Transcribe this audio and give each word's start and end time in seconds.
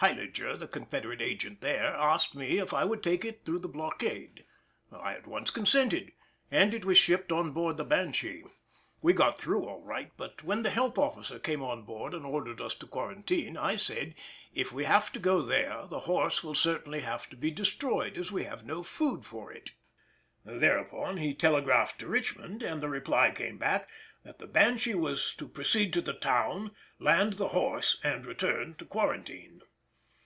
Heiliger, 0.00 0.54
the 0.58 0.68
Confederate 0.68 1.22
Agent 1.22 1.62
there, 1.62 1.86
asked 1.94 2.34
me 2.34 2.58
if 2.58 2.74
I 2.74 2.84
would 2.84 3.02
take 3.02 3.24
it 3.24 3.38
in 3.38 3.44
through 3.46 3.60
the 3.60 3.68
blockade. 3.70 4.44
I 4.92 5.14
at 5.14 5.26
once 5.26 5.48
consented, 5.50 6.12
and 6.50 6.74
it 6.74 6.84
was 6.84 6.98
shipped 6.98 7.32
on 7.32 7.52
board 7.52 7.78
the 7.78 7.86
Banshee. 7.86 8.44
We 9.00 9.14
got 9.14 9.38
through 9.40 9.64
all 9.66 9.80
right, 9.82 10.12
but 10.18 10.42
when 10.44 10.62
the 10.62 10.68
health 10.68 10.98
officer 10.98 11.38
came 11.38 11.62
on 11.62 11.84
board 11.84 12.12
and 12.12 12.26
ordered 12.26 12.60
us 12.60 12.74
to 12.74 12.86
quarantine, 12.86 13.56
I 13.56 13.76
said: 13.76 14.14
"If 14.52 14.74
we 14.74 14.84
have 14.84 15.10
to 15.12 15.18
go 15.18 15.40
there, 15.40 15.86
the 15.86 16.00
horse 16.00 16.44
will 16.44 16.54
certainly 16.54 17.00
have 17.00 17.26
to 17.30 17.36
be 17.36 17.50
destroyed, 17.50 18.18
as 18.18 18.30
we 18.30 18.44
have 18.44 18.62
no 18.66 18.82
food 18.82 19.24
for 19.24 19.50
it." 19.54 19.72
Thereupon 20.44 21.16
he 21.16 21.32
telegraphed 21.32 22.00
to 22.00 22.08
Richmond, 22.08 22.62
and 22.62 22.82
the 22.82 22.90
reply 22.90 23.30
came 23.30 23.56
back 23.56 23.88
that 24.22 24.38
the 24.38 24.46
Banshee 24.46 24.94
was 24.94 25.32
to 25.36 25.48
proceed 25.48 25.94
to 25.94 26.02
the 26.02 26.12
town, 26.12 26.72
land 26.98 27.34
the 27.34 27.48
horse, 27.56 27.98
and 28.04 28.26
return 28.26 28.74
to 28.74 28.84
quarantine. 28.84 29.62